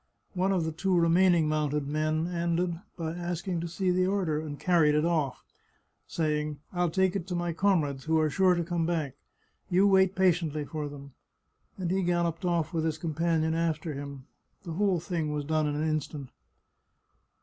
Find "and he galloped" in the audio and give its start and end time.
11.77-12.45